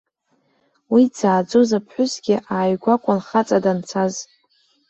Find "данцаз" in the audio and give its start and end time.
3.63-4.13